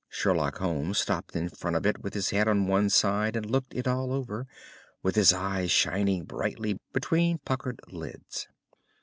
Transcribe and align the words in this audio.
Sherlock 0.09 0.57
Holmes 0.57 0.97
stopped 0.97 1.35
in 1.35 1.47
front 1.49 1.75
of 1.75 1.85
it 1.85 2.01
with 2.03 2.15
his 2.15 2.31
head 2.31 2.47
on 2.47 2.65
one 2.65 2.89
side 2.89 3.35
and 3.35 3.45
looked 3.47 3.75
it 3.75 3.87
all 3.87 4.11
over, 4.11 4.47
with 5.03 5.13
his 5.13 5.31
eyes 5.31 5.69
shining 5.69 6.23
brightly 6.23 6.79
between 6.91 7.37
puckered 7.37 7.79
lids. 7.87 8.47